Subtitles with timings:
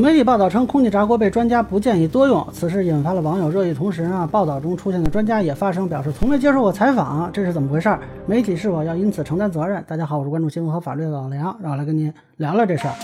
[0.00, 3.74] 媒体报道称，空气炸锅被专家不建议多用，此事引发了网友热议。
[3.74, 7.94] 同时呢，报道中出现的专家也发声表示从未接受过采访，这是怎么回事？
[8.24, 9.84] 媒体是否要因此承担责任？
[9.86, 12.94] 大家好，我是关注新闻和法律的老梁，让我来跟您聊聊这事儿。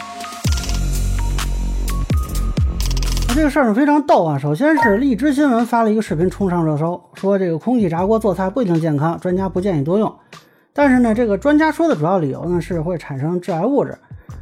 [3.35, 4.38] 这个事儿非常逗啊！
[4.38, 10.10] 首先是荔枝新闻发了一个视频冲上热搜，说这个空气炸锅做菜不一定健康，专家不建议多用。
[10.72, 13.99] 但是呢，这个专家说的主要理由呢是会产生致癌物质。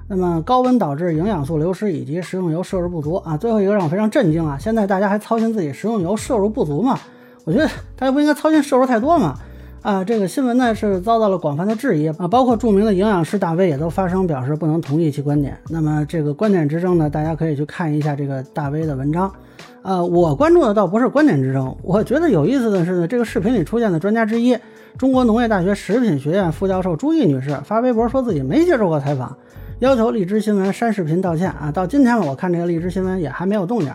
[0.06, 4.58] 那么高温导致营养素流失以及食用油摄入不足啊，最后一个让我非常震惊啊！
[4.60, 6.98] 现在大家还操心自己食用油摄入不足吗？
[7.44, 9.34] 我觉得大家不应该操心摄入太多嘛！
[9.80, 15.56] 啊，这个新闻呢是遭到了广泛的质疑啊，包括著名的营养师大 V 也都发声表示不能同意其观点。
[15.70, 19.32] 那么这个观点之争呢，大家可以去看一下这个大 V 的文章。
[19.82, 24.56] 呃，我关注的倒不是观点之争，我觉得有意思的是呢，这个视频里出现的专家之一，
[24.98, 29.36] 中国农业大学食品学院副教授朱毅女士发微博说自己没接受过采访。
[29.80, 31.70] 要求荔枝新闻删视频道歉啊！
[31.70, 33.92] 到今天了，我看这个荔枝新闻也还没有动静。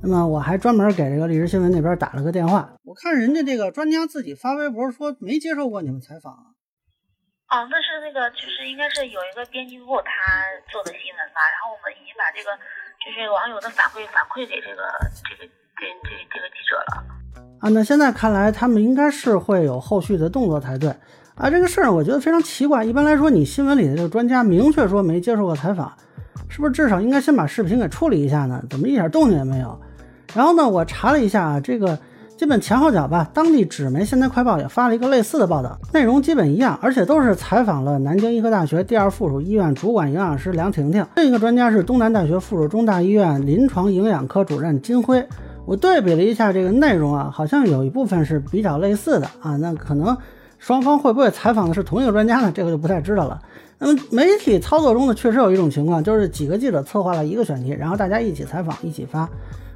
[0.00, 2.72] 那么我还专门给这个荔枝新闻那边打了个电话。
[2.84, 6.54] 我看人家这个专家自己发微博说没接受过你们采访啊。
[7.50, 10.12] 哦，那是那个，就是应该是有一个编辑部他
[10.70, 11.42] 做的新闻吧。
[11.50, 12.54] 然后我们已经把这个
[13.02, 14.82] 就是网友的反馈反馈给这个
[15.26, 17.02] 这个这这这个记者了。
[17.60, 20.94] 啊，那现在看来他们应该是会有后续的动作才对。
[21.36, 22.82] 啊，这个事儿我觉得非常奇怪。
[22.82, 25.92] 一般来说，你新闻里的这个专家明确说没接受过采访，
[26.48, 28.62] 是不是至少应该先把视频给处理一下呢？
[28.70, 29.78] 怎么一点动静也没有？
[30.34, 31.98] 然后呢，我查了一下啊，这个
[32.38, 45.22] 基本前后脚吧，当地纸媒《现代快报》也发了一个类似的报道，内容基本一样，而且都是采访了南京医科大学第二附属医院主管营养师梁婷婷，另一个专家是东南大学附属中大医院临床营养科主任金辉。
[45.66, 50.16] 我对比了一下这个内容啊，好像有一部分是比较类似的啊，那可能。
[50.58, 52.52] 双方会不会采访的是同一个专家呢？
[52.54, 53.40] 这个就不太知道了。
[53.78, 59.28] 那么媒体操作中呢，确实有一种情况，就是几个记者策划了一个选题，然后大家一起采访，一起发。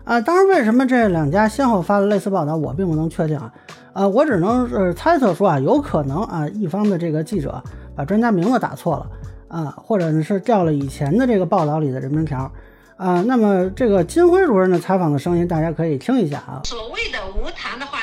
[0.05, 3.53] 啊，当然，为什么这两家先后发了类似报道，我并不能确定啊。
[3.93, 7.63] 啊，我只能是猜测说啊，有可能啊，一方的这个记者
[7.95, 9.07] 把专家名字打错了
[9.49, 12.51] 啊，或者呢是调了以前的这个报道里的人名条。
[12.97, 16.61] 啊，那么这个金辉主任的采访的声音，大家可以听一下啊。
[16.65, 18.00] 所谓的无糖的话，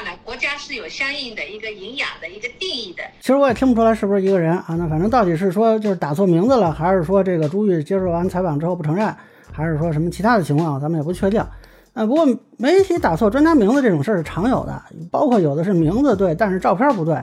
[0.67, 3.01] 是有相应的一个营养的一个定义的。
[3.21, 4.75] 其实我也听不出来是不是一个人啊。
[4.77, 9.15] 那反正到底是说就是打错名字了，还是说这个朱玉接受完采访之后不承认，
[9.49, 11.39] 还是说什么其他的情况，咱们也不确定。
[11.93, 12.27] 啊，不过
[12.57, 17.17] 媒体打错专家名字这种事儿是常有的，包括有的是名字对，但是照片不对。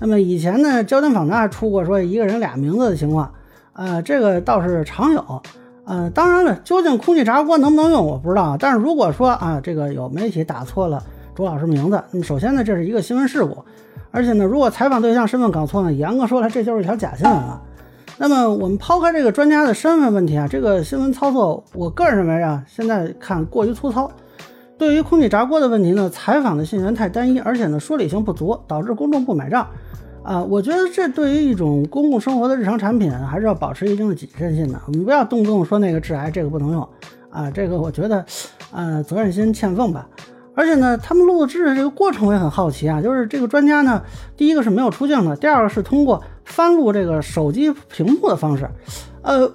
[0.00, 3.32] 那么以前呢，焦点访谈还出过说一个人俩名字的情况，
[3.72, 5.42] 啊，这个倒是常有。
[5.86, 8.56] 呃，当然了，究竟空气炸锅能不能用，我不知道。
[8.60, 11.02] 但是如果说啊，这个有媒体打错了
[11.40, 13.64] 朱老师名字，那么首先呢，这是一个新闻事故，
[14.10, 17.62] 而且呢，如果采访对象身份搞错呢，严格说来，这就是一条假新闻了。
[18.18, 24.10] 那么我们抛开这个专家的身份问题啊，这个新闻操作，我个人认为啊，现在看过于粗糙。
[24.76, 29.66] 对于空气炸锅的问题呢，采访的信源太单一，而且呢，说理性不足，导致公众不买账。
[30.22, 34.78] 啊，我觉得这对于一种公共生活的日常产品，还是要保持一定的谨慎性的。
[34.88, 36.86] 我们不要动不动说那个致癌，这个不能用
[37.30, 37.50] 啊。
[37.50, 38.22] 这个我觉得，
[38.72, 40.06] 呃，责任心欠奉吧。
[40.60, 43.00] 而且呢，他们录制的这个过程我也很好奇啊。
[43.00, 44.02] 就是这个专家呢，
[44.36, 48.68] 第一个是没有出镜的，第二个是通过翻录这个手机屏幕的方式。
[49.22, 49.50] 呃，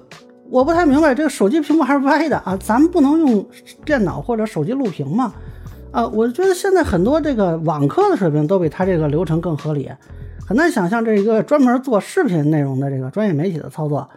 [0.50, 2.58] 我不太明白，这个手机屏幕还是歪的啊。
[2.60, 3.46] 咱们不能用
[3.84, 5.32] 电脑或者手机录屏吗？
[5.92, 9.88] 啊，我觉得现在很多这个网课的水平都比他这个流程更合理。
[10.44, 14.08] 很难想象这一个专门做视频内容的这个专业媒体的操作，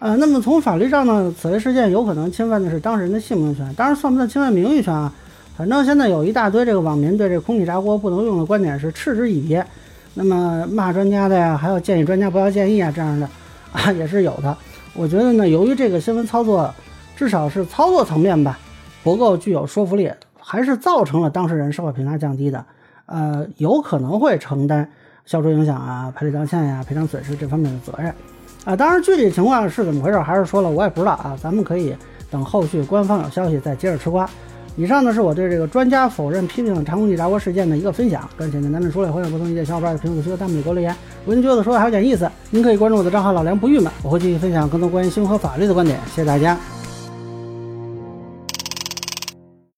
[0.00, 5.10] 呃，那么从法律上呢，此类事件有可能侵犯的是当事人的姓名权，当然算不算侵犯名誉权啊？
[5.56, 9.62] 反正现在有一大堆这个网民对这空气炸锅不能用的观点是嗤之以鼻，
[10.14, 13.28] 那么骂专家的呀，还有建议专家不要建议啊这样的
[13.72, 14.56] 啊也是有的。
[14.94, 16.72] 我觉得呢，由于这个新闻操作
[17.16, 18.58] 至少是操作层面吧
[19.02, 22.64] 不够具有说服力，还是造成了当事人社会评价降低的，
[23.06, 24.88] 呃，有可能会承担。
[25.24, 28.14] 消除影响啊，赔礼道歉呀，赔偿损失这方面的责任
[28.64, 31.96] 啊，当然具体情况是怎么回事，还是说了我也不知道啊，咱们可以
[32.30, 34.28] 等后续官方有消息再接着吃瓜。
[34.76, 40.94] 以上呢是我对这个专家否认批评长空气炸锅事件的一个分享，更简单咱们说了，欢迎不同意见小伙伴在评论区和弹幕里给我留言。
[41.24, 45.98] 如果您觉得说的还有点意思，您可以关注我的账号老梁不郁闷，我会继续分享更多关于新闻和法律的观点。
[46.14, 46.75] 谢谢大家。